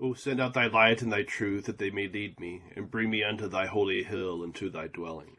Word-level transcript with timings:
O 0.00 0.14
send 0.14 0.40
out 0.40 0.54
thy 0.54 0.68
light 0.68 1.02
and 1.02 1.12
thy 1.12 1.22
truth, 1.22 1.64
that 1.64 1.78
they 1.78 1.90
may 1.90 2.06
lead 2.06 2.38
me, 2.38 2.62
and 2.76 2.90
bring 2.90 3.10
me 3.10 3.24
unto 3.24 3.48
thy 3.48 3.66
holy 3.66 4.04
hill 4.04 4.44
and 4.44 4.54
to 4.54 4.70
thy 4.70 4.86
dwelling. 4.86 5.38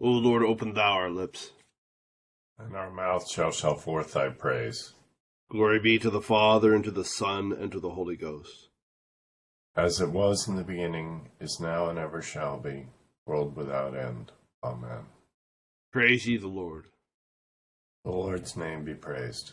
O 0.00 0.08
Lord, 0.08 0.42
open 0.42 0.74
thou 0.74 0.92
our 0.92 1.10
lips. 1.10 1.50
And 2.58 2.76
our 2.76 2.90
mouth 2.90 3.28
shall 3.28 3.50
shout 3.50 3.80
forth 3.80 4.12
thy 4.12 4.28
praise. 4.28 4.94
Glory 5.50 5.80
be 5.80 5.98
to 5.98 6.10
the 6.10 6.22
Father, 6.22 6.74
and 6.74 6.84
to 6.84 6.90
the 6.90 7.04
Son, 7.04 7.52
and 7.52 7.72
to 7.72 7.80
the 7.80 7.90
Holy 7.90 8.16
Ghost. 8.16 8.68
As 9.74 10.00
it 10.00 10.10
was 10.10 10.46
in 10.46 10.56
the 10.56 10.64
beginning, 10.64 11.30
is 11.40 11.58
now, 11.60 11.88
and 11.88 11.98
ever 11.98 12.22
shall 12.22 12.58
be, 12.58 12.86
world 13.26 13.56
without 13.56 13.96
end. 13.96 14.32
Amen. 14.62 15.06
Praise 15.92 16.26
ye 16.26 16.36
the 16.36 16.48
Lord. 16.48 16.86
The 18.04 18.10
Lord's 18.10 18.56
name 18.56 18.84
be 18.84 18.94
praised. 18.94 19.52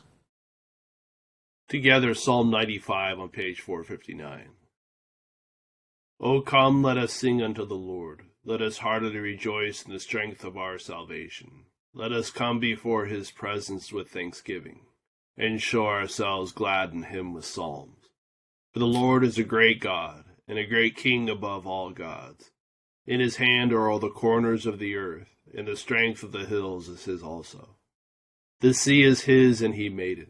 Together, 1.70 2.16
Psalm 2.16 2.50
95 2.50 3.20
on 3.20 3.30
page 3.30 3.62
459. 3.62 4.54
O 6.20 6.42
come, 6.42 6.82
let 6.82 6.98
us 6.98 7.14
sing 7.14 7.44
unto 7.44 7.64
the 7.64 7.76
Lord. 7.76 8.24
Let 8.44 8.60
us 8.60 8.80
heartily 8.80 9.20
rejoice 9.20 9.84
in 9.84 9.94
the 9.94 10.00
strength 10.00 10.44
of 10.44 10.58
our 10.58 10.80
salvation. 10.80 11.66
Let 11.94 12.12
us 12.12 12.32
come 12.32 12.60
before 12.60 13.06
his 13.06 13.30
presence 13.30 13.94
with 13.94 14.10
thanksgiving, 14.10 14.82
and 15.38 15.62
show 15.62 15.86
ourselves 15.86 16.54
glad 16.54 16.92
in 16.92 17.04
him 17.04 17.36
with 17.36 17.46
psalms. 17.46 18.10
For 18.74 18.80
the 18.80 18.88
Lord 18.88 19.24
is 19.24 19.38
a 19.38 19.44
great 19.44 19.80
God, 19.80 20.24
and 20.48 20.58
a 20.58 20.66
great 20.66 20.98
King 20.98 21.30
above 21.30 21.68
all 21.68 21.92
gods. 21.92 22.50
In 23.06 23.20
his 23.20 23.36
hand 23.36 23.74
are 23.74 23.92
all 23.92 24.00
the 24.00 24.10
corners 24.10 24.66
of 24.66 24.80
the 24.80 24.96
earth, 24.96 25.36
and 25.56 25.68
the 25.68 25.78
strength 25.78 26.24
of 26.24 26.32
the 26.32 26.48
hills 26.48 26.90
is 26.90 27.06
his 27.06 27.22
also. 27.22 27.76
The 28.62 28.74
sea 28.74 29.04
is 29.04 29.26
his, 29.26 29.62
and 29.62 29.76
he 29.76 29.88
made 29.90 30.18
it 30.18 30.30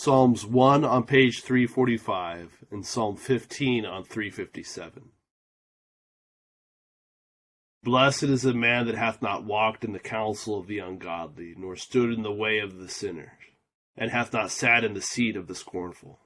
Psalms 0.00 0.46
1 0.46 0.84
on 0.84 1.02
page 1.02 1.42
345 1.42 2.66
and 2.70 2.86
Psalm 2.86 3.16
15 3.16 3.84
on 3.84 4.04
357. 4.04 5.08
Blessed 7.82 8.22
is 8.22 8.42
the 8.42 8.54
man 8.54 8.86
that 8.86 8.94
hath 8.94 9.20
not 9.20 9.44
walked 9.44 9.82
in 9.82 9.92
the 9.92 9.98
counsel 9.98 10.56
of 10.56 10.68
the 10.68 10.78
ungodly, 10.78 11.52
nor 11.58 11.74
stood 11.74 12.12
in 12.12 12.22
the 12.22 12.30
way 12.30 12.60
of 12.60 12.78
the 12.78 12.88
sinners, 12.88 13.32
and 13.96 14.12
hath 14.12 14.32
not 14.32 14.52
sat 14.52 14.84
in 14.84 14.94
the 14.94 15.02
seat 15.02 15.34
of 15.34 15.48
the 15.48 15.56
scornful. 15.56 16.20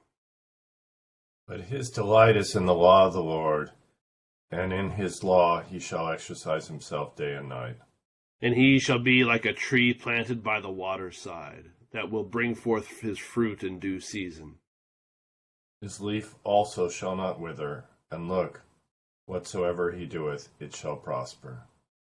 But 1.47 1.61
his 1.61 1.89
delight 1.89 2.37
is 2.37 2.55
in 2.55 2.67
the 2.67 2.75
law 2.75 3.07
of 3.07 3.13
the 3.13 3.23
Lord, 3.23 3.71
and 4.51 4.71
in 4.71 4.91
his 4.91 5.23
law 5.23 5.63
he 5.63 5.79
shall 5.79 6.09
exercise 6.09 6.67
himself 6.67 7.15
day 7.15 7.33
and 7.33 7.49
night. 7.49 7.77
And 8.39 8.53
he 8.53 8.77
shall 8.77 8.99
be 8.99 9.23
like 9.23 9.45
a 9.45 9.51
tree 9.51 9.95
planted 9.95 10.43
by 10.43 10.59
the 10.59 10.69
waterside 10.69 11.71
that 11.93 12.11
will 12.11 12.23
bring 12.23 12.55
forth 12.55 12.99
his 12.99 13.17
fruit 13.17 13.63
in 13.63 13.79
due 13.79 13.99
season. 13.99 14.55
His 15.81 16.01
leaf 16.01 16.35
also 16.43 16.89
shall 16.89 17.15
not 17.15 17.39
wither, 17.39 17.85
and 18.11 18.27
look, 18.27 18.61
whatsoever 19.25 19.91
he 19.91 20.05
doeth, 20.05 20.49
it 20.59 20.75
shall 20.75 20.95
prosper. 20.95 21.63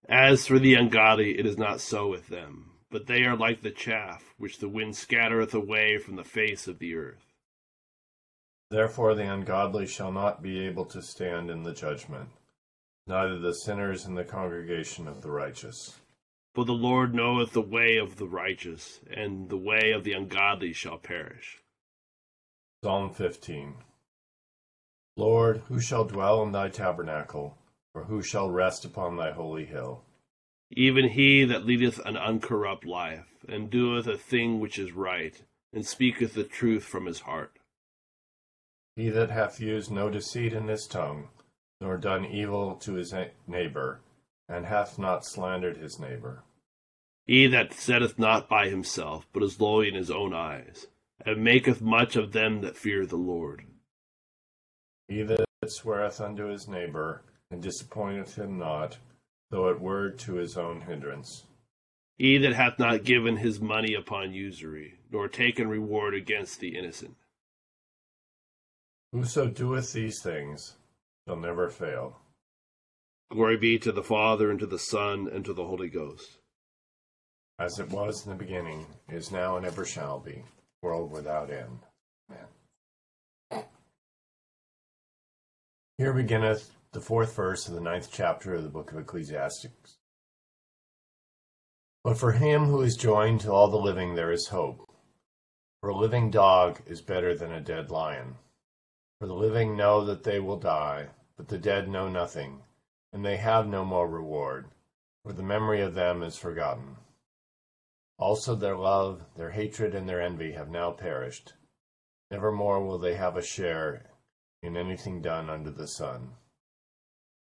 As 0.09 0.47
for 0.47 0.59
the 0.59 0.75
ungodly, 0.75 1.39
it 1.39 1.47
is 1.47 1.59
not 1.59 1.81
so 1.81 2.09
with 2.09 2.29
them, 2.29 2.73
but 2.91 3.07
they 3.07 3.23
are 3.23 3.37
like 3.37 3.63
the 3.63 3.71
chaff 3.71 4.35
which 4.39 4.59
the 4.59 4.69
wind 4.69 4.97
scattereth 4.97 5.55
away 5.55 5.99
from 5.99 6.17
the 6.17 6.25
face 6.25 6.69
of 6.69 6.79
the 6.79 6.95
earth. 6.95 7.33
Therefore 8.71 9.15
the 9.15 9.33
ungodly 9.33 9.87
shall 9.87 10.13
not 10.13 10.43
be 10.43 10.61
able 10.67 10.85
to 10.87 11.03
stand 11.03 11.51
in 11.51 11.63
the 11.63 11.73
judgment, 11.73 12.29
neither 13.07 13.39
the 13.39 13.55
sinners 13.55 14.05
in 14.05 14.15
the 14.15 14.25
congregation 14.25 15.09
of 15.09 15.23
the 15.23 15.31
righteous. 15.31 15.99
For 16.55 16.65
the 16.65 16.73
Lord 16.73 17.15
knoweth 17.15 17.53
the 17.53 17.61
way 17.61 17.97
of 17.97 18.17
the 18.17 18.29
righteous, 18.29 19.01
and 19.11 19.49
the 19.49 19.57
way 19.57 19.91
of 19.91 20.05
the 20.05 20.13
ungodly 20.13 20.73
shall 20.73 20.99
perish. 20.99 21.61
Psalm 22.85 23.13
15 23.13 23.75
Lord, 25.17 25.63
who 25.67 25.81
shall 25.81 26.05
dwell 26.05 26.45
in 26.45 26.53
thy 26.53 26.69
tabernacle, 26.69 27.59
or 27.93 28.05
who 28.05 28.23
shall 28.23 28.51
rest 28.51 28.85
upon 28.85 29.17
thy 29.17 29.33
holy 29.33 29.65
hill? 29.65 30.05
Even 30.71 31.09
he 31.09 31.45
that 31.45 31.67
leadeth 31.67 31.99
an 32.07 32.17
uncorrupt 32.17 32.85
life, 32.85 33.45
and 33.49 33.69
doeth 33.69 34.07
a 34.07 34.17
thing 34.17 34.61
which 34.61 34.79
is 34.79 34.93
right, 34.93 35.43
and 35.73 35.85
speaketh 35.85 36.35
the 36.35 36.45
truth 36.45 36.85
from 36.85 37.07
his 37.07 37.21
heart. 37.21 37.59
He 38.95 39.09
that 39.09 39.31
hath 39.31 39.61
used 39.61 39.91
no 39.91 40.09
deceit 40.09 40.53
in 40.53 40.69
his 40.69 40.87
tongue, 40.87 41.31
nor 41.81 41.97
done 41.97 42.25
evil 42.25 42.77
to 42.77 42.95
his 42.95 43.13
neighbor, 43.49 44.01
and 44.49 44.67
hath 44.67 44.99
not 44.99 45.25
slandered 45.25 45.77
his 45.77 45.99
neighbor. 45.99 46.45
He 47.27 47.47
that 47.47 47.73
setteth 47.73 48.19
not 48.19 48.49
by 48.49 48.69
himself, 48.69 49.27
but 49.33 49.43
is 49.43 49.61
lowly 49.61 49.89
in 49.89 49.95
his 49.95 50.11
own 50.11 50.35
eyes, 50.35 50.89
and 51.25 51.43
maketh 51.43 51.81
much 51.81 52.17
of 52.17 52.33
them 52.33 52.61
that 52.61 52.77
fear 52.77 53.07
the 53.07 53.17
Lord. 53.17 53.65
He 55.09 55.23
that 55.23 55.47
sweareth 55.67 56.21
unto 56.21 56.47
his 56.47 56.69
neighbor, 56.69 57.23
and 57.51 57.63
disappointeth 57.63 58.37
him 58.37 58.59
not, 58.59 58.99
though 59.51 59.69
it 59.69 59.81
were 59.81 60.11
to 60.11 60.35
his 60.35 60.57
own 60.57 60.83
hindrance. 60.83 61.45
He 62.19 62.39
that 62.39 62.53
hath 62.53 62.79
not 62.79 63.05
given 63.05 63.39
his 63.39 63.61
money 63.61 63.95
upon 63.95 64.33
usury, 64.33 64.99
nor 65.11 65.29
taken 65.29 65.69
reward 65.69 66.15
against 66.15 66.61
the 66.61 66.77
innocent. 66.77 67.17
Whoso 69.13 69.49
doeth 69.49 69.93
these 69.93 70.21
things 70.23 70.77
shall 71.27 71.37
never 71.37 71.71
fail. 71.71 72.21
Glory 73.31 73.57
be 73.57 73.79
to 73.79 73.91
the 73.91 74.03
Father, 74.03 74.51
and 74.51 74.59
to 74.61 74.67
the 74.67 74.79
Son, 74.79 75.29
and 75.33 75.45
to 75.45 75.53
the 75.53 75.65
Holy 75.65 75.89
Ghost. 75.89 76.39
As 77.59 77.79
it 77.79 77.91
was 77.91 78.25
in 78.25 78.33
the 78.33 78.37
beginning, 78.37 78.87
is 79.09 79.31
now, 79.31 79.57
and 79.57 79.65
ever 79.65 79.85
shall 79.85 80.21
be, 80.21 80.45
world 80.83 81.11
without 81.11 81.51
end. 81.51 81.79
Amen. 82.31 83.65
Here 85.97 86.13
beginneth 86.13 86.71
the 86.93 87.01
fourth 87.01 87.35
verse 87.35 87.69
of 87.69 87.75
the 87.75 87.81
ninth 87.81 88.09
chapter 88.13 88.55
of 88.55 88.63
the 88.63 88.69
book 88.69 88.93
of 88.93 88.99
Ecclesiastes. 88.99 89.97
But 92.03 92.19
for 92.19 92.33
him 92.33 92.67
who 92.67 92.83
is 92.83 92.97
joined 92.97 93.41
to 93.43 93.53
all 93.53 93.69
the 93.69 93.79
living 93.79 94.15
there 94.15 94.33
is 94.33 94.49
hope. 94.49 94.93
For 95.81 95.91
a 95.91 95.97
living 95.97 96.31
dog 96.31 96.83
is 96.87 97.01
better 97.01 97.35
than 97.35 97.53
a 97.53 97.61
dead 97.61 97.91
lion. 97.91 98.37
For 99.19 99.27
the 99.27 99.35
living 99.35 99.77
know 99.77 100.05
that 100.05 100.25
they 100.25 100.41
will 100.41 100.59
die, 100.59 101.09
but 101.37 101.49
the 101.49 101.59
dead 101.59 101.89
know 101.89 102.09
nothing 102.09 102.64
and 103.15 103.25
they 103.25 103.37
have 103.37 103.69
no 103.69 103.85
more 103.85 104.09
reward, 104.09 104.67
for 105.23 105.33
the 105.33 105.43
memory 105.43 105.81
of 105.81 105.95
them 105.95 106.21
is 106.21 106.37
forgotten. 106.37 106.97
Also 108.19 108.57
their 108.57 108.77
love, 108.77 109.23
their 109.37 109.51
hatred, 109.51 109.95
and 109.95 110.09
their 110.09 110.21
envy 110.21 110.53
have 110.53 110.69
now 110.69 110.91
perished. 110.91 111.53
Never 112.33 112.51
more 112.51 112.85
will 112.85 112.99
they 112.99 113.15
have 113.15 113.37
a 113.37 113.43
share 113.43 114.11
in 114.63 114.77
anything 114.77 115.23
done 115.23 115.49
under 115.49 115.71
the 115.71 115.87
sun. 115.87 116.33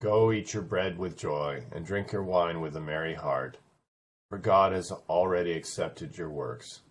Go 0.00 0.30
eat 0.30 0.54
your 0.54 0.62
bread 0.62 0.96
with 0.96 1.18
joy, 1.18 1.64
and 1.72 1.84
drink 1.84 2.12
your 2.12 2.22
wine 2.22 2.60
with 2.60 2.76
a 2.76 2.80
merry 2.80 3.14
heart, 3.14 3.58
for 4.28 4.38
God 4.38 4.72
has 4.72 4.92
already 4.92 5.52
accepted 5.52 6.16
your 6.16 6.30
works. 6.30 6.82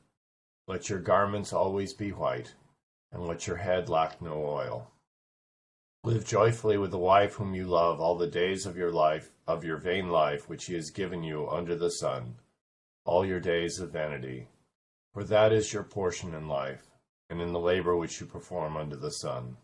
Let 0.68 0.90
your 0.90 1.00
garments 1.00 1.54
always 1.54 1.94
be 1.94 2.12
white, 2.12 2.54
and 3.14 3.26
let 3.26 3.48
your 3.48 3.58
head 3.58 3.88
lack 3.88 4.22
no 4.22 4.44
oil. 4.46 4.92
Live 6.06 6.26
joyfully 6.26 6.78
with 6.78 6.92
the 6.92 6.98
wife 6.98 7.36
whom 7.36 7.56
you 7.56 7.66
love 7.66 8.02
all 8.02 8.18
the 8.18 8.28
days 8.28 8.66
of 8.66 8.76
your 8.76 8.92
life, 8.92 9.32
of 9.48 9.64
your 9.64 9.78
vain 9.78 10.10
life, 10.10 10.50
which 10.50 10.66
he 10.66 10.74
has 10.74 10.90
given 10.90 11.24
you 11.24 11.50
under 11.50 11.78
the 11.78 11.92
sun, 11.92 12.36
all 13.06 13.26
your 13.26 13.40
days 13.40 13.80
of 13.80 13.94
vanity. 13.94 14.50
For 15.14 15.24
that 15.24 15.54
is 15.54 15.72
your 15.72 15.84
portion 15.84 16.34
in 16.34 16.50
life, 16.50 16.92
and 17.30 17.40
in 17.40 17.54
the 17.54 17.60
labor 17.60 17.96
which 17.96 18.20
you 18.20 18.26
perform 18.26 18.76
under 18.76 18.98
the 18.98 19.12
sun. 19.12 19.56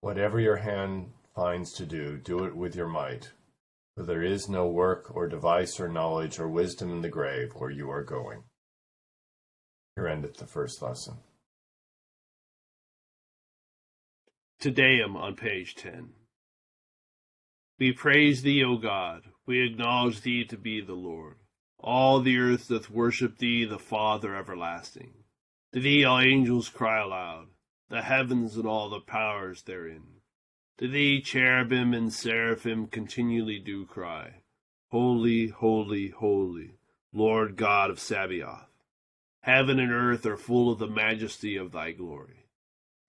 Whatever 0.00 0.38
your 0.38 0.58
hand 0.58 1.12
finds 1.34 1.72
to 1.72 1.86
do, 1.86 2.16
do 2.16 2.44
it 2.44 2.54
with 2.54 2.76
your 2.76 2.88
might. 2.88 3.32
For 3.96 4.04
there 4.04 4.22
is 4.22 4.48
no 4.48 4.68
work 4.68 5.10
or 5.16 5.26
device 5.26 5.80
or 5.80 5.88
knowledge 5.88 6.38
or 6.38 6.46
wisdom 6.46 6.88
in 6.88 7.00
the 7.00 7.08
grave 7.08 7.52
where 7.56 7.70
you 7.70 7.90
are 7.90 8.04
going. 8.04 8.44
Here 9.96 10.06
endeth 10.06 10.36
the 10.36 10.46
first 10.46 10.80
lesson. 10.80 11.16
Te 14.60 14.70
Deum 14.70 15.16
on 15.16 15.36
page 15.36 15.74
10. 15.74 16.10
We 17.78 17.92
praise 17.92 18.42
thee, 18.42 18.62
O 18.62 18.76
God. 18.76 19.22
We 19.46 19.62
acknowledge 19.62 20.20
thee 20.20 20.44
to 20.44 20.58
be 20.58 20.82
the 20.82 20.92
Lord. 20.92 21.36
All 21.78 22.20
the 22.20 22.36
earth 22.36 22.68
doth 22.68 22.90
worship 22.90 23.38
thee, 23.38 23.64
the 23.64 23.78
Father 23.78 24.36
everlasting. 24.36 25.14
To 25.72 25.80
thee 25.80 26.04
all 26.04 26.20
angels 26.20 26.68
cry 26.68 27.00
aloud, 27.00 27.46
the 27.88 28.02
heavens 28.02 28.58
and 28.58 28.66
all 28.66 28.90
the 28.90 29.00
powers 29.00 29.62
therein. 29.62 30.20
To 30.76 30.88
thee 30.88 31.22
cherubim 31.22 31.94
and 31.94 32.12
seraphim 32.12 32.86
continually 32.86 33.60
do 33.60 33.86
cry, 33.86 34.42
Holy, 34.90 35.48
holy, 35.48 36.08
holy, 36.08 36.74
Lord 37.14 37.56
God 37.56 37.88
of 37.88 37.98
Sabaoth. 37.98 38.68
Heaven 39.40 39.80
and 39.80 39.90
earth 39.90 40.26
are 40.26 40.36
full 40.36 40.70
of 40.70 40.78
the 40.78 40.86
majesty 40.86 41.56
of 41.56 41.72
thy 41.72 41.92
glory. 41.92 42.39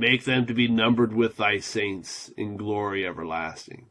Make 0.00 0.24
them 0.24 0.46
to 0.46 0.54
be 0.54 0.66
numbered 0.66 1.12
with 1.12 1.36
thy 1.36 1.58
saints 1.58 2.30
in 2.38 2.56
glory 2.56 3.06
everlasting. 3.06 3.90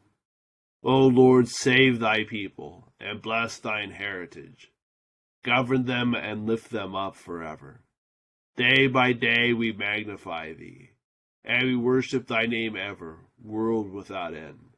O 0.82 1.06
Lord, 1.06 1.46
save 1.46 2.00
thy 2.00 2.24
people, 2.24 2.92
and 2.98 3.22
bless 3.22 3.58
thine 3.58 3.92
heritage. 3.92 4.72
Govern 5.44 5.84
them 5.84 6.16
and 6.16 6.48
lift 6.48 6.72
them 6.72 6.96
up 6.96 7.14
forever. 7.14 7.84
Day 8.56 8.88
by 8.88 9.12
day 9.12 9.52
we 9.52 9.70
magnify 9.70 10.52
thee, 10.52 10.90
and 11.44 11.62
we 11.68 11.76
worship 11.76 12.26
thy 12.26 12.46
name 12.46 12.74
ever, 12.76 13.20
world 13.40 13.92
without 13.92 14.34
end. 14.34 14.74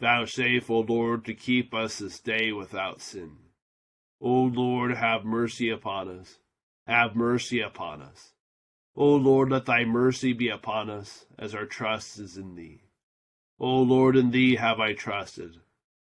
Vouchsafe, 0.00 0.68
O 0.68 0.80
Lord, 0.80 1.24
to 1.26 1.34
keep 1.34 1.72
us 1.72 2.00
this 2.00 2.18
day 2.18 2.50
without 2.50 3.00
sin. 3.00 3.36
O 4.20 4.50
Lord, 4.52 4.96
have 4.96 5.24
mercy 5.24 5.70
upon 5.70 6.08
us. 6.08 6.38
Have 6.88 7.14
mercy 7.14 7.60
upon 7.60 8.02
us. 8.02 8.33
O 8.96 9.16
Lord, 9.16 9.50
let 9.50 9.66
thy 9.66 9.84
mercy 9.84 10.32
be 10.32 10.48
upon 10.48 10.88
us, 10.88 11.26
as 11.38 11.54
our 11.54 11.66
trust 11.66 12.18
is 12.18 12.36
in 12.36 12.54
thee. 12.54 12.82
O 13.58 13.80
Lord, 13.82 14.16
in 14.16 14.30
thee 14.30 14.56
have 14.56 14.78
I 14.78 14.92
trusted. 14.92 15.56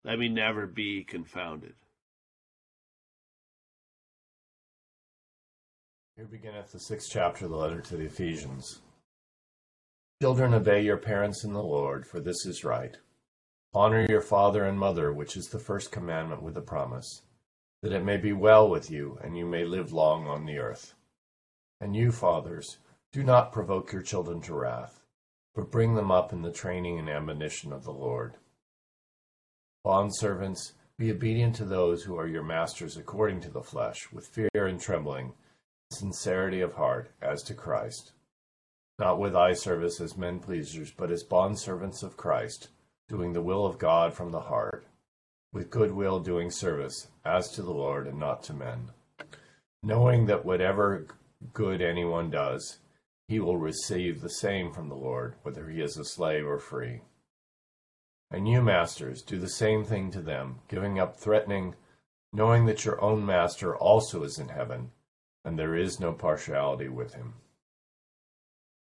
Let 0.04 0.18
me 0.18 0.28
never 0.28 0.66
be 0.66 1.04
confounded. 1.04 1.74
Here 6.16 6.26
beginneth 6.26 6.72
the 6.72 6.80
sixth 6.80 7.10
chapter 7.12 7.44
of 7.44 7.50
the 7.50 7.56
letter 7.56 7.80
to 7.80 7.96
the 7.96 8.06
Ephesians. 8.06 8.80
Children, 10.22 10.54
obey 10.54 10.82
your 10.82 10.96
parents 10.96 11.44
in 11.44 11.52
the 11.52 11.62
Lord, 11.62 12.06
for 12.06 12.20
this 12.20 12.44
is 12.44 12.64
right. 12.64 12.96
Honor 13.74 14.06
your 14.08 14.22
father 14.22 14.64
and 14.64 14.78
mother, 14.78 15.12
which 15.12 15.36
is 15.36 15.46
the 15.46 15.60
first 15.60 15.92
commandment 15.92 16.42
with 16.42 16.56
a 16.56 16.62
promise, 16.62 17.22
that 17.82 17.92
it 17.92 18.02
may 18.02 18.16
be 18.16 18.32
well 18.32 18.68
with 18.68 18.90
you, 18.90 19.18
and 19.22 19.36
you 19.36 19.46
may 19.46 19.64
live 19.64 19.92
long 19.92 20.26
on 20.26 20.46
the 20.46 20.58
earth. 20.58 20.94
And 21.80 21.94
you, 21.94 22.10
fathers, 22.10 22.78
do 23.12 23.22
not 23.22 23.52
provoke 23.52 23.92
your 23.92 24.02
children 24.02 24.40
to 24.42 24.54
wrath, 24.54 25.00
but 25.54 25.70
bring 25.70 25.94
them 25.94 26.10
up 26.10 26.32
in 26.32 26.42
the 26.42 26.52
training 26.52 26.98
and 26.98 27.08
admonition 27.08 27.72
of 27.72 27.84
the 27.84 27.92
Lord. 27.92 28.34
Bondservants, 29.86 30.72
be 30.98 31.12
obedient 31.12 31.54
to 31.56 31.64
those 31.64 32.02
who 32.02 32.18
are 32.18 32.26
your 32.26 32.42
masters 32.42 32.96
according 32.96 33.40
to 33.42 33.50
the 33.50 33.62
flesh, 33.62 34.10
with 34.12 34.26
fear 34.26 34.66
and 34.66 34.80
trembling, 34.80 35.32
sincerity 35.92 36.60
of 36.60 36.74
heart, 36.74 37.12
as 37.22 37.42
to 37.44 37.54
Christ. 37.54 38.12
Not 38.98 39.20
with 39.20 39.36
eye 39.36 39.52
service 39.52 40.00
as 40.00 40.16
men 40.16 40.40
pleasers, 40.40 40.90
but 40.90 41.12
as 41.12 41.22
bondservants 41.22 42.02
of 42.02 42.16
Christ, 42.16 42.68
doing 43.08 43.32
the 43.32 43.42
will 43.42 43.64
of 43.64 43.78
God 43.78 44.12
from 44.12 44.32
the 44.32 44.40
heart, 44.40 44.86
with 45.52 45.70
good 45.70 45.92
will 45.92 46.18
doing 46.18 46.50
service, 46.50 47.06
as 47.24 47.50
to 47.52 47.62
the 47.62 47.70
Lord 47.70 48.08
and 48.08 48.18
not 48.18 48.42
to 48.44 48.52
men, 48.52 48.90
knowing 49.84 50.26
that 50.26 50.44
whatever 50.44 51.06
good 51.52 51.80
anyone 51.80 52.30
does, 52.30 52.78
he 53.26 53.38
will 53.38 53.58
receive 53.58 54.20
the 54.20 54.30
same 54.30 54.72
from 54.72 54.88
the 54.88 54.94
Lord, 54.94 55.34
whether 55.42 55.68
he 55.68 55.80
is 55.80 55.96
a 55.96 56.04
slave 56.04 56.46
or 56.46 56.58
free. 56.58 57.02
And 58.30 58.48
you, 58.48 58.62
masters, 58.62 59.22
do 59.22 59.38
the 59.38 59.48
same 59.48 59.84
thing 59.84 60.10
to 60.12 60.20
them, 60.20 60.60
giving 60.68 60.98
up 60.98 61.16
threatening, 61.16 61.74
knowing 62.32 62.66
that 62.66 62.84
your 62.84 63.00
own 63.00 63.24
master 63.24 63.76
also 63.76 64.22
is 64.22 64.38
in 64.38 64.48
heaven, 64.48 64.90
and 65.44 65.58
there 65.58 65.74
is 65.74 66.00
no 66.00 66.12
partiality 66.12 66.88
with 66.88 67.14
him. 67.14 67.34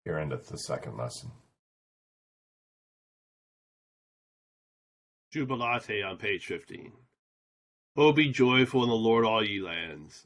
Here 0.05 0.17
endeth 0.17 0.47
the 0.47 0.57
second 0.57 0.97
lesson. 0.97 1.31
Jubilate 5.31 6.03
on 6.03 6.17
page 6.17 6.45
15. 6.45 6.93
O 7.97 8.11
be 8.13 8.29
joyful 8.29 8.83
in 8.83 8.89
the 8.89 8.95
Lord, 8.95 9.25
all 9.25 9.43
ye 9.43 9.59
lands. 9.59 10.25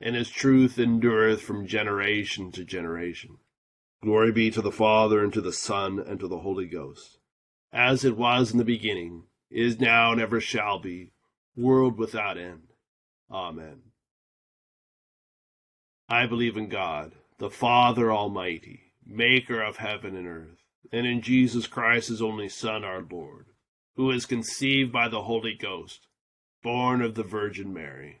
and 0.00 0.14
his 0.14 0.30
truth 0.30 0.78
endureth 0.78 1.40
from 1.40 1.66
generation 1.66 2.52
to 2.52 2.64
generation. 2.64 3.38
Glory 4.02 4.30
be 4.30 4.50
to 4.50 4.62
the 4.62 4.70
Father, 4.70 5.24
and 5.24 5.32
to 5.32 5.40
the 5.40 5.52
Son, 5.52 5.98
and 5.98 6.20
to 6.20 6.28
the 6.28 6.38
Holy 6.38 6.66
Ghost, 6.66 7.18
as 7.72 8.04
it 8.04 8.16
was 8.16 8.52
in 8.52 8.58
the 8.58 8.64
beginning, 8.64 9.24
is 9.50 9.80
now, 9.80 10.12
and 10.12 10.20
ever 10.20 10.40
shall 10.40 10.78
be, 10.78 11.10
world 11.56 11.98
without 11.98 12.38
end. 12.38 12.68
Amen. 13.30 13.82
I 16.08 16.26
believe 16.26 16.56
in 16.56 16.68
God, 16.68 17.12
the 17.38 17.50
Father 17.50 18.12
Almighty, 18.12 18.92
maker 19.04 19.60
of 19.60 19.78
heaven 19.78 20.16
and 20.16 20.28
earth, 20.28 20.62
and 20.92 21.06
in 21.06 21.20
Jesus 21.20 21.66
Christ, 21.66 22.08
his 22.08 22.22
only 22.22 22.48
Son, 22.48 22.84
our 22.84 23.02
Lord, 23.02 23.46
who 23.96 24.06
was 24.06 24.26
conceived 24.26 24.92
by 24.92 25.08
the 25.08 25.24
Holy 25.24 25.54
Ghost, 25.54 26.06
born 26.62 27.02
of 27.02 27.16
the 27.16 27.24
Virgin 27.24 27.74
Mary 27.74 28.20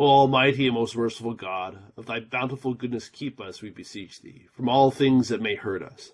O 0.00 0.06
Almighty 0.06 0.64
and 0.64 0.76
most 0.76 0.96
merciful 0.96 1.34
God, 1.34 1.76
of 1.94 2.06
thy 2.06 2.20
bountiful 2.20 2.72
goodness 2.72 3.10
keep 3.10 3.38
us, 3.38 3.60
we 3.60 3.68
beseech 3.68 4.22
thee, 4.22 4.46
from 4.50 4.66
all 4.66 4.90
things 4.90 5.28
that 5.28 5.42
may 5.42 5.56
hurt 5.56 5.82
us 5.82 6.12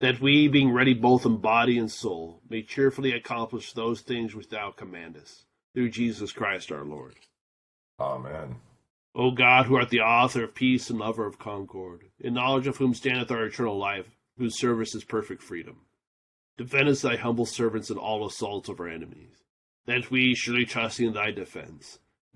that 0.00 0.20
we, 0.20 0.48
being 0.48 0.72
ready 0.72 0.92
both 0.92 1.24
in 1.24 1.36
body 1.36 1.78
and 1.78 1.88
soul, 1.88 2.42
may 2.50 2.62
cheerfully 2.62 3.12
accomplish 3.12 3.72
those 3.72 4.00
things 4.00 4.34
which 4.34 4.48
thou 4.48 4.72
commandest, 4.72 5.44
through 5.72 5.88
Jesus 5.88 6.32
Christ 6.32 6.72
our 6.72 6.84
Lord. 6.84 7.14
Amen. 8.00 8.56
O 9.14 9.30
God, 9.30 9.66
who 9.66 9.76
art 9.76 9.90
the 9.90 10.00
author 10.00 10.42
of 10.42 10.56
peace 10.56 10.90
and 10.90 10.98
lover 10.98 11.24
of 11.24 11.38
concord, 11.38 12.06
in 12.18 12.34
knowledge 12.34 12.66
of 12.66 12.78
whom 12.78 12.92
standeth 12.92 13.30
our 13.30 13.44
eternal 13.44 13.78
life, 13.78 14.08
whose 14.36 14.58
service 14.58 14.96
is 14.96 15.04
perfect 15.04 15.44
freedom, 15.44 15.82
defend 16.56 16.88
us 16.88 17.02
thy 17.02 17.14
humble 17.14 17.46
servants 17.46 17.88
in 17.88 17.98
all 17.98 18.26
assaults 18.26 18.68
of 18.68 18.80
our 18.80 18.88
enemies, 18.88 19.44
that 19.86 20.10
we, 20.10 20.34
surely 20.34 20.64
trusting 20.64 21.06
in 21.06 21.14
thy 21.14 21.30
defense, 21.30 22.00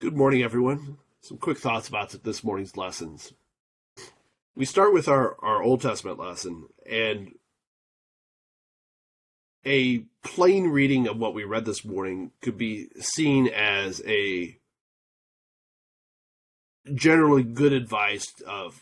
Good 0.00 0.16
morning, 0.16 0.42
everyone. 0.42 0.96
Some 1.20 1.36
quick 1.36 1.58
thoughts 1.58 1.88
about 1.88 2.10
this 2.24 2.42
morning's 2.42 2.76
lessons 2.76 3.34
we 4.54 4.64
start 4.64 4.92
with 4.92 5.08
our, 5.08 5.36
our 5.42 5.62
Old 5.62 5.80
Testament 5.80 6.18
lesson, 6.18 6.68
and 6.84 7.32
a 9.64 10.04
plain 10.22 10.68
reading 10.68 11.06
of 11.06 11.18
what 11.18 11.34
we 11.34 11.44
read 11.44 11.64
this 11.64 11.84
morning 11.84 12.32
could 12.40 12.56
be 12.56 12.88
seen 12.98 13.48
as 13.48 14.02
a 14.06 14.56
generally 16.94 17.42
good 17.42 17.72
advice 17.72 18.26
of 18.46 18.80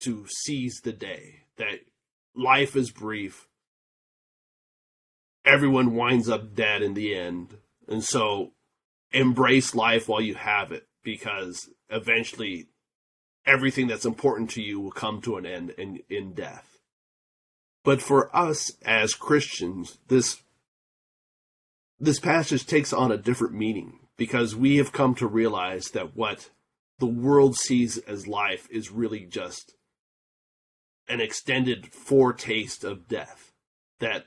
to 0.00 0.26
seize 0.28 0.80
the 0.82 0.92
day 0.92 1.42
that 1.56 1.80
life 2.34 2.74
is 2.74 2.90
brief 2.90 3.48
everyone 5.44 5.94
winds 5.94 6.28
up 6.28 6.54
dead 6.54 6.82
in 6.82 6.94
the 6.94 7.14
end 7.14 7.58
and 7.86 8.02
so 8.02 8.50
embrace 9.14 9.74
life 9.74 10.08
while 10.08 10.20
you 10.20 10.34
have 10.34 10.72
it 10.72 10.86
because 11.02 11.70
eventually 11.88 12.66
everything 13.46 13.86
that's 13.86 14.04
important 14.04 14.50
to 14.50 14.62
you 14.62 14.80
will 14.80 14.90
come 14.90 15.20
to 15.22 15.36
an 15.36 15.46
end 15.46 15.70
in, 15.70 16.00
in 16.10 16.32
death. 16.34 16.78
But 17.84 18.02
for 18.02 18.34
us 18.34 18.72
as 18.84 19.14
Christians, 19.14 19.98
this 20.08 20.42
this 22.00 22.18
passage 22.18 22.66
takes 22.66 22.92
on 22.92 23.12
a 23.12 23.16
different 23.16 23.54
meaning 23.54 24.00
because 24.16 24.56
we 24.56 24.78
have 24.78 24.92
come 24.92 25.14
to 25.14 25.26
realize 25.26 25.90
that 25.90 26.16
what 26.16 26.50
the 26.98 27.06
world 27.06 27.56
sees 27.56 27.98
as 27.98 28.26
life 28.26 28.68
is 28.70 28.90
really 28.90 29.24
just 29.24 29.74
an 31.08 31.20
extended 31.20 31.92
foretaste 31.92 32.82
of 32.84 33.06
death. 33.06 33.52
That 34.00 34.26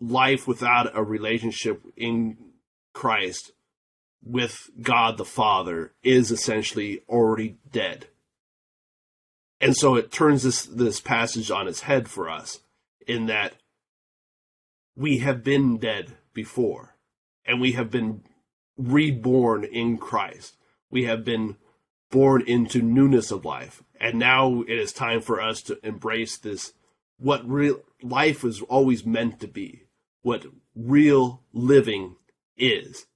life 0.00 0.48
without 0.48 0.96
a 0.96 1.04
relationship 1.04 1.82
in 1.96 2.36
Christ 2.92 3.52
with 4.24 4.70
God 4.80 5.16
the 5.16 5.24
Father 5.24 5.92
is 6.02 6.30
essentially 6.30 7.02
already 7.08 7.56
dead 7.70 8.08
and 9.60 9.76
so 9.76 9.94
it 9.94 10.12
turns 10.12 10.42
this 10.42 10.64
this 10.64 11.00
passage 11.00 11.50
on 11.50 11.68
its 11.68 11.80
head 11.80 12.08
for 12.08 12.28
us 12.28 12.60
in 13.06 13.26
that 13.26 13.54
we 14.96 15.18
have 15.18 15.42
been 15.42 15.78
dead 15.78 16.12
before 16.32 16.96
and 17.44 17.60
we 17.60 17.72
have 17.72 17.90
been 17.90 18.22
reborn 18.76 19.64
in 19.64 19.98
Christ. 19.98 20.56
We 20.90 21.04
have 21.04 21.24
been 21.24 21.56
born 22.10 22.42
into 22.46 22.82
newness 22.82 23.30
of 23.30 23.44
life. 23.44 23.82
And 24.00 24.18
now 24.18 24.62
it 24.62 24.78
is 24.78 24.92
time 24.92 25.20
for 25.20 25.40
us 25.40 25.62
to 25.62 25.78
embrace 25.82 26.36
this 26.36 26.72
what 27.16 27.48
real 27.48 27.80
life 28.02 28.44
is 28.44 28.60
always 28.62 29.06
meant 29.06 29.40
to 29.40 29.48
be, 29.48 29.84
what 30.22 30.46
real 30.74 31.42
living 31.52 32.16
is. 32.56 33.06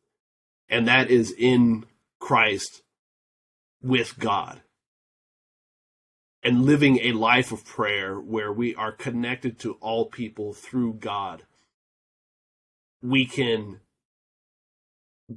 And 0.69 0.87
that 0.87 1.11
is 1.11 1.33
in 1.33 1.87
Christ 2.21 2.83
with 3.83 4.19
God 4.19 4.61
and 6.43 6.65
living 6.65 6.99
a 7.03 7.13
life 7.13 7.53
of 7.53 7.65
prayer 7.65 8.17
where 8.19 8.53
we 8.53 8.75
are 8.75 8.93
connected 8.93 9.59
to 9.59 9.73
all 9.81 10.07
people 10.07 10.53
through 10.53 10.95
God, 10.95 11.43
we 13.03 13.27
can 13.27 13.81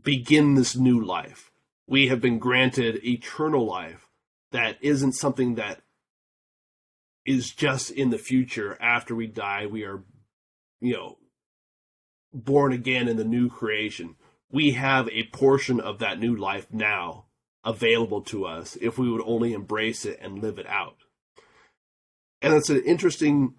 begin 0.03 0.55
this 0.55 0.75
new 0.75 1.03
life. 1.03 1.51
We 1.87 2.07
have 2.07 2.21
been 2.21 2.39
granted 2.39 3.03
eternal 3.03 3.65
life 3.65 4.07
that 4.51 4.77
isn't 4.81 5.13
something 5.13 5.55
that 5.55 5.81
is 7.25 7.51
just 7.51 7.91
in 7.91 8.09
the 8.09 8.17
future 8.17 8.77
after 8.81 9.15
we 9.15 9.27
die. 9.27 9.65
We 9.65 9.83
are, 9.83 10.03
you 10.79 10.93
know, 10.93 11.17
born 12.33 12.73
again 12.73 13.07
in 13.07 13.17
the 13.17 13.23
new 13.23 13.49
creation. 13.49 14.15
We 14.51 14.71
have 14.71 15.07
a 15.09 15.23
portion 15.25 15.79
of 15.79 15.99
that 15.99 16.19
new 16.19 16.35
life 16.35 16.67
now 16.71 17.25
available 17.63 18.21
to 18.21 18.45
us 18.45 18.77
if 18.81 18.97
we 18.97 19.09
would 19.09 19.21
only 19.25 19.53
embrace 19.53 20.05
it 20.05 20.19
and 20.21 20.41
live 20.41 20.59
it 20.59 20.67
out. 20.67 20.97
And 22.41 22.53
it's 22.53 22.69
an 22.69 22.83
interesting 22.85 23.55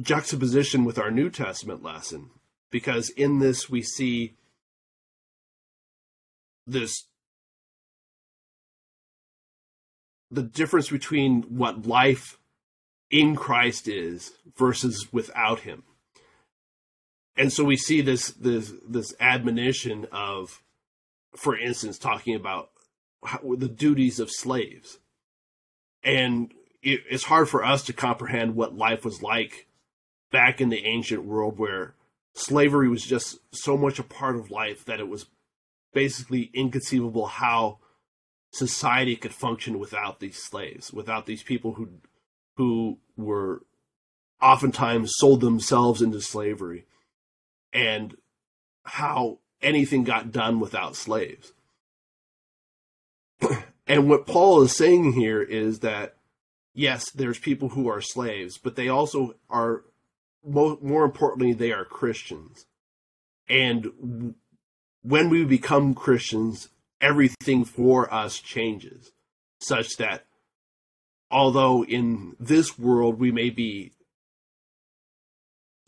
juxtaposition 0.00 0.84
with 0.84 0.98
our 0.98 1.10
New 1.10 1.30
Testament 1.30 1.82
lesson 1.82 2.30
because 2.70 3.10
in 3.10 3.38
this 3.38 3.70
we 3.70 3.82
see 3.82 4.34
this 6.66 7.06
the 10.30 10.42
difference 10.42 10.88
between 10.88 11.42
what 11.42 11.86
life 11.86 12.38
in 13.10 13.36
Christ 13.36 13.86
is 13.86 14.32
versus 14.56 15.08
without 15.12 15.60
him. 15.60 15.84
And 17.42 17.52
so 17.52 17.64
we 17.64 17.76
see 17.76 18.02
this 18.02 18.30
this 18.30 18.72
this 18.88 19.12
admonition 19.18 20.06
of 20.12 20.62
for 21.34 21.58
instance, 21.58 21.98
talking 21.98 22.36
about 22.36 22.70
how, 23.24 23.40
the 23.56 23.66
duties 23.66 24.20
of 24.20 24.30
slaves. 24.30 25.00
And 26.04 26.52
it, 26.84 27.00
it's 27.10 27.24
hard 27.24 27.48
for 27.48 27.64
us 27.64 27.82
to 27.86 27.92
comprehend 27.92 28.54
what 28.54 28.76
life 28.76 29.04
was 29.04 29.24
like 29.24 29.66
back 30.30 30.60
in 30.60 30.68
the 30.68 30.86
ancient 30.86 31.24
world 31.24 31.58
where 31.58 31.96
slavery 32.32 32.88
was 32.88 33.04
just 33.04 33.38
so 33.50 33.76
much 33.76 33.98
a 33.98 34.04
part 34.04 34.36
of 34.36 34.52
life 34.52 34.84
that 34.84 35.00
it 35.00 35.08
was 35.08 35.26
basically 35.92 36.48
inconceivable 36.54 37.26
how 37.26 37.78
society 38.52 39.16
could 39.16 39.34
function 39.34 39.80
without 39.80 40.20
these 40.20 40.40
slaves, 40.40 40.92
without 40.92 41.26
these 41.26 41.42
people 41.42 41.72
who 41.72 41.88
who 42.56 42.98
were 43.16 43.62
oftentimes 44.40 45.16
sold 45.16 45.40
themselves 45.40 46.00
into 46.00 46.20
slavery 46.20 46.86
and 47.72 48.16
how 48.84 49.38
anything 49.60 50.04
got 50.04 50.32
done 50.32 50.60
without 50.60 50.96
slaves. 50.96 51.52
and 53.86 54.08
what 54.08 54.26
Paul 54.26 54.62
is 54.62 54.76
saying 54.76 55.12
here 55.12 55.42
is 55.42 55.80
that 55.80 56.16
yes, 56.74 57.10
there's 57.10 57.38
people 57.38 57.70
who 57.70 57.88
are 57.88 58.00
slaves, 58.00 58.58
but 58.58 58.76
they 58.76 58.88
also 58.88 59.34
are 59.48 59.84
more, 60.44 61.04
importantly, 61.04 61.52
they 61.52 61.72
are 61.72 61.84
Christians. 61.84 62.66
And 63.48 64.34
when 65.02 65.28
we 65.28 65.44
become 65.44 65.94
Christians, 65.94 66.68
everything 67.00 67.64
for 67.64 68.12
us 68.12 68.40
changes, 68.40 69.12
such 69.60 69.96
that 69.98 70.26
although 71.30 71.84
in 71.84 72.36
this 72.40 72.78
world 72.78 73.18
we 73.18 73.30
may 73.30 73.50
be 73.50 73.92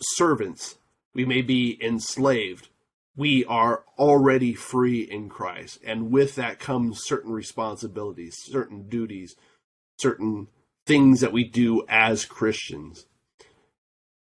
servants, 0.01 0.77
we 1.15 1.25
may 1.25 1.43
be 1.43 1.79
enslaved, 1.81 2.69
we 3.17 3.45
are 3.45 3.85
already 3.99 4.55
free 4.55 5.03
in 5.03 5.29
Christ. 5.29 5.79
And 5.85 6.11
with 6.11 6.35
that 6.35 6.59
comes 6.59 7.05
certain 7.05 7.33
responsibilities, 7.33 8.37
certain 8.37 8.89
duties, 8.89 9.37
certain 9.99 10.49
things 10.87 11.21
that 11.21 11.33
we 11.33 11.45
do 11.45 11.85
as 11.89 12.25
Christians. 12.25 13.07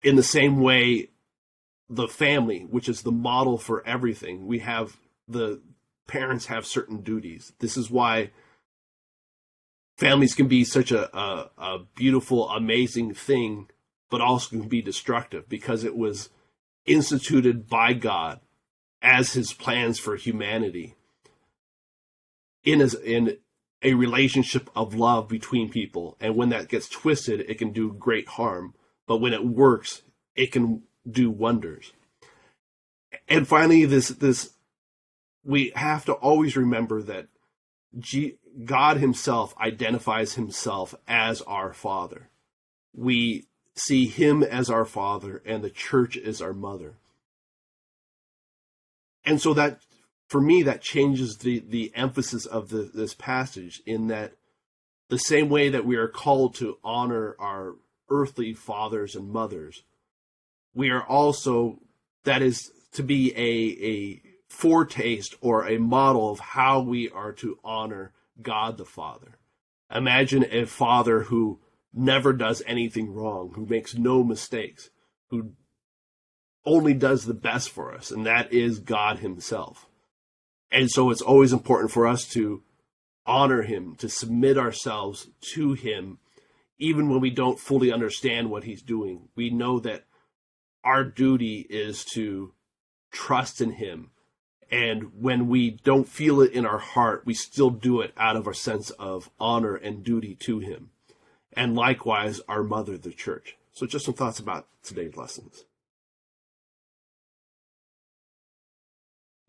In 0.03 0.15
the 0.15 0.23
same 0.23 0.59
way, 0.59 1.09
the 1.89 2.07
family, 2.07 2.67
which 2.69 2.87
is 2.87 3.01
the 3.01 3.11
model 3.11 3.57
for 3.57 3.85
everything, 3.85 4.45
we 4.45 4.59
have 4.59 4.97
the 5.27 5.61
parents 6.07 6.45
have 6.45 6.65
certain 6.65 7.01
duties. 7.01 7.53
This 7.59 7.77
is 7.77 7.89
why 7.89 8.31
families 9.97 10.35
can 10.35 10.47
be 10.47 10.63
such 10.63 10.91
a, 10.91 11.17
a, 11.17 11.49
a 11.57 11.79
beautiful, 11.95 12.49
amazing 12.49 13.13
thing, 13.13 13.69
but 14.09 14.21
also 14.21 14.49
can 14.49 14.67
be 14.67 14.81
destructive 14.81 15.49
because 15.49 15.83
it 15.83 15.97
was 15.97 16.29
instituted 16.87 17.67
by 17.67 17.93
God 17.93 18.39
as 19.01 19.33
his 19.33 19.53
plans 19.53 19.99
for 19.99 20.15
humanity 20.15 20.95
in 22.63 22.79
his, 22.79 22.95
in 22.95 23.37
a 23.83 23.93
relationship 23.93 24.69
of 24.75 24.95
love 24.95 25.27
between 25.27 25.69
people. 25.69 26.17
And 26.19 26.35
when 26.35 26.49
that 26.49 26.69
gets 26.69 26.89
twisted 26.89 27.41
it 27.41 27.59
can 27.59 27.71
do 27.71 27.93
great 27.93 28.27
harm. 28.27 28.73
But 29.05 29.17
when 29.17 29.33
it 29.33 29.45
works 29.45 30.01
it 30.35 30.51
can 30.51 30.83
do 31.09 31.29
wonders. 31.29 31.93
And 33.27 33.47
finally 33.47 33.85
this 33.85 34.09
this 34.09 34.53
we 35.43 35.71
have 35.75 36.05
to 36.05 36.13
always 36.13 36.57
remember 36.57 37.01
that 37.03 37.27
G, 37.97 38.37
God 38.65 38.97
himself 38.97 39.55
identifies 39.59 40.33
himself 40.33 40.93
as 41.07 41.41
our 41.43 41.73
father. 41.73 42.29
We 42.93 43.45
see 43.77 44.07
him 44.07 44.43
as 44.43 44.69
our 44.69 44.85
father 44.85 45.41
and 45.45 45.63
the 45.63 45.69
church 45.69 46.17
as 46.17 46.41
our 46.41 46.53
mother. 46.53 46.95
And 49.25 49.41
so 49.41 49.53
that 49.53 49.79
for 50.27 50.41
me 50.41 50.63
that 50.63 50.81
changes 50.81 51.37
the 51.37 51.59
the 51.59 51.91
emphasis 51.95 52.45
of 52.45 52.69
the, 52.69 52.89
this 52.93 53.13
passage 53.13 53.81
in 53.85 54.07
that 54.07 54.33
the 55.09 55.17
same 55.17 55.49
way 55.49 55.69
that 55.69 55.85
we 55.85 55.95
are 55.95 56.07
called 56.07 56.55
to 56.55 56.77
honor 56.83 57.35
our 57.39 57.75
earthly 58.09 58.53
fathers 58.53 59.15
and 59.15 59.29
mothers 59.29 59.83
we 60.73 60.89
are 60.91 61.03
also 61.03 61.79
that 62.23 62.41
is 62.41 62.71
to 62.93 63.03
be 63.03 63.33
a 63.35 63.85
a 63.85 64.21
foretaste 64.47 65.35
or 65.41 65.67
a 65.67 65.77
model 65.77 66.31
of 66.31 66.39
how 66.39 66.79
we 66.79 67.09
are 67.09 67.31
to 67.33 67.59
honor 67.63 68.11
God 68.41 68.77
the 68.77 68.85
Father. 68.85 69.37
Imagine 69.93 70.45
a 70.51 70.65
father 70.65 71.23
who 71.23 71.59
never 71.93 72.33
does 72.33 72.61
anything 72.65 73.13
wrong 73.13 73.51
who 73.55 73.65
makes 73.65 73.95
no 73.95 74.23
mistakes 74.23 74.89
who 75.29 75.51
only 76.65 76.93
does 76.93 77.25
the 77.25 77.33
best 77.33 77.69
for 77.69 77.93
us, 77.93 78.11
and 78.11 78.25
that 78.25 78.51
is 78.51 78.79
God 78.79 79.19
Himself. 79.19 79.87
And 80.69 80.91
so 80.91 81.09
it's 81.09 81.21
always 81.21 81.53
important 81.53 81.91
for 81.91 82.05
us 82.05 82.27
to 82.31 82.61
honor 83.25 83.61
Him, 83.61 83.95
to 83.95 84.09
submit 84.09 84.57
ourselves 84.57 85.27
to 85.53 85.73
Him, 85.73 86.19
even 86.77 87.09
when 87.09 87.21
we 87.21 87.29
don't 87.29 87.59
fully 87.59 87.91
understand 87.91 88.51
what 88.51 88.65
He's 88.65 88.81
doing. 88.81 89.29
We 89.35 89.49
know 89.49 89.79
that 89.79 90.03
our 90.83 91.03
duty 91.03 91.65
is 91.69 92.03
to 92.13 92.53
trust 93.11 93.61
in 93.61 93.71
Him. 93.71 94.11
And 94.69 95.21
when 95.21 95.47
we 95.47 95.71
don't 95.71 96.07
feel 96.07 96.41
it 96.41 96.51
in 96.51 96.65
our 96.65 96.77
heart, 96.77 97.23
we 97.25 97.33
still 97.33 97.69
do 97.69 98.01
it 98.01 98.13
out 98.17 98.35
of 98.35 98.45
our 98.45 98.53
sense 98.53 98.89
of 98.91 99.29
honor 99.39 99.75
and 99.75 100.03
duty 100.03 100.35
to 100.41 100.59
Him. 100.59 100.89
And 101.53 101.75
likewise, 101.75 102.41
our 102.47 102.63
mother, 102.63 102.97
the 102.97 103.11
church. 103.11 103.57
So, 103.71 103.85
just 103.85 104.05
some 104.05 104.13
thoughts 104.13 104.39
about 104.39 104.67
today's 104.83 105.15
lessons. 105.15 105.65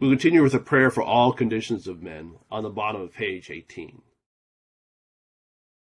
We 0.00 0.08
continue 0.08 0.42
with 0.42 0.54
a 0.54 0.61
prayer 0.61 0.90
for 0.90 1.02
all 1.02 1.32
conditions 1.32 1.88
of 1.88 2.02
men 2.02 2.37
on 2.50 2.62
the 2.62 2.70
bottom 2.70 3.00
of 3.00 3.12
page 3.12 3.50
18. 3.50 4.02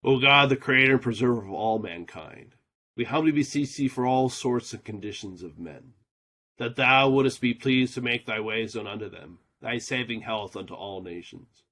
O 0.04 0.20
God, 0.20 0.48
the 0.48 0.56
creator 0.56 0.92
and 0.92 1.02
preserver 1.02 1.42
of 1.42 1.50
all 1.50 1.80
mankind, 1.80 2.54
we 2.96 3.04
humbly 3.04 3.32
beseech 3.32 3.76
thee 3.76 3.88
for 3.88 4.06
all 4.06 4.28
sorts 4.28 4.72
and 4.72 4.84
conditions 4.84 5.42
of 5.42 5.58
men, 5.58 5.94
that 6.58 6.76
thou 6.76 7.10
wouldest 7.10 7.40
be 7.40 7.52
pleased 7.52 7.94
to 7.94 8.00
make 8.00 8.26
thy 8.26 8.38
ways 8.38 8.76
known 8.76 8.86
unto 8.86 9.08
them, 9.08 9.38
thy 9.60 9.78
saving 9.78 10.20
health 10.20 10.56
unto 10.56 10.72
all 10.72 11.02
nations. 11.02 11.64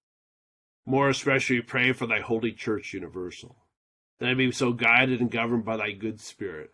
More 0.84 1.08
especially 1.08 1.60
we 1.60 1.62
pray 1.62 1.92
for 1.92 2.08
thy 2.08 2.20
holy 2.20 2.52
church 2.52 2.92
universal, 2.92 3.63
that 4.18 4.30
it 4.30 4.38
be 4.38 4.52
so 4.52 4.72
guided 4.72 5.20
and 5.20 5.30
governed 5.30 5.64
by 5.64 5.76
thy 5.76 5.92
good 5.92 6.20
spirit, 6.20 6.72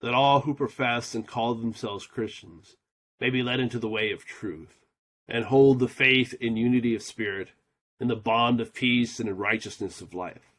that 0.00 0.14
all 0.14 0.40
who 0.40 0.54
profess 0.54 1.14
and 1.14 1.26
call 1.26 1.54
themselves 1.54 2.06
Christians 2.06 2.76
may 3.20 3.30
be 3.30 3.42
led 3.42 3.60
into 3.60 3.78
the 3.78 3.88
way 3.88 4.12
of 4.12 4.24
truth 4.24 4.80
and 5.28 5.44
hold 5.44 5.78
the 5.78 5.88
faith 5.88 6.34
in 6.40 6.56
unity 6.56 6.94
of 6.94 7.02
spirit, 7.02 7.50
in 8.00 8.08
the 8.08 8.16
bond 8.16 8.60
of 8.60 8.74
peace 8.74 9.20
and 9.20 9.28
in 9.28 9.36
righteousness 9.36 10.00
of 10.00 10.14
life. 10.14 10.54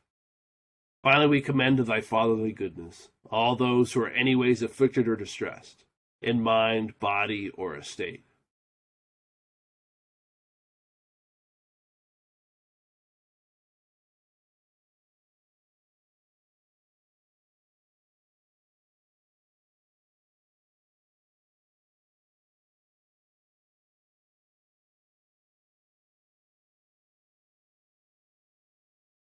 Finally, 1.03 1.27
we 1.27 1.41
commend 1.41 1.77
to 1.77 1.83
thy 1.83 1.99
fatherly 1.99 2.51
goodness 2.51 3.09
all 3.29 3.55
those 3.55 3.93
who 3.93 4.01
are 4.01 4.09
anyways 4.09 4.61
afflicted 4.61 5.07
or 5.07 5.15
distressed, 5.15 5.83
in 6.21 6.41
mind, 6.41 6.97
body, 6.99 7.49
or 7.55 7.75
estate 7.75 8.23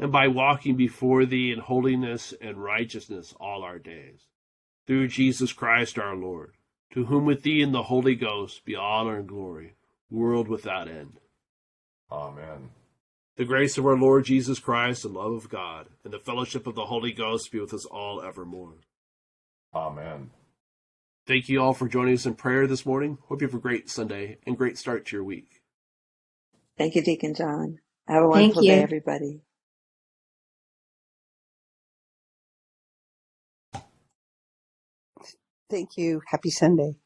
and 0.00 0.10
by 0.10 0.26
walking 0.26 0.76
before 0.76 1.26
thee 1.26 1.52
in 1.52 1.58
holiness 1.58 2.32
and 2.40 2.56
righteousness 2.56 3.34
all 3.38 3.62
our 3.62 3.78
days. 3.78 4.22
Through 4.86 5.08
Jesus 5.08 5.52
Christ 5.52 5.98
our 5.98 6.16
Lord, 6.16 6.54
to 6.94 7.04
whom 7.04 7.26
with 7.26 7.42
thee 7.42 7.62
and 7.62 7.74
the 7.74 7.84
Holy 7.84 8.14
Ghost 8.14 8.64
be 8.64 8.74
honor 8.74 9.18
and 9.18 9.28
glory, 9.28 9.74
world 10.10 10.48
without 10.48 10.88
end. 10.88 11.18
Amen. 12.10 12.70
The 13.36 13.44
grace 13.44 13.76
of 13.78 13.86
our 13.86 13.96
Lord 13.96 14.24
Jesus 14.24 14.58
Christ, 14.58 15.02
the 15.02 15.08
love 15.08 15.32
of 15.32 15.48
God, 15.50 15.86
and 16.02 16.12
the 16.12 16.18
fellowship 16.18 16.66
of 16.66 16.74
the 16.74 16.86
Holy 16.86 17.12
Ghost 17.12 17.52
be 17.52 17.60
with 17.60 17.74
us 17.74 17.84
all 17.84 18.22
evermore. 18.22 18.78
Amen. 19.74 20.30
Thank 21.26 21.48
you 21.48 21.60
all 21.60 21.74
for 21.74 21.88
joining 21.88 22.14
us 22.14 22.26
in 22.26 22.34
prayer 22.34 22.66
this 22.66 22.84
morning. 22.86 23.18
Hope 23.28 23.42
you 23.42 23.46
have 23.46 23.54
a 23.54 23.60
great 23.60 23.88
Sunday 23.88 24.38
and 24.46 24.56
great 24.56 24.78
start 24.78 25.06
to 25.06 25.16
your 25.16 25.24
week. 25.24 25.62
Thank 26.76 26.94
you, 26.94 27.02
Deacon 27.02 27.34
John. 27.34 27.78
Have 28.08 28.24
a 28.24 28.32
Thank 28.32 28.56
wonderful 28.56 28.62
day, 28.62 28.80
everybody. 28.80 29.42
Thank 35.70 35.98
you. 35.98 36.22
Happy 36.28 36.50
Sunday. 36.50 36.96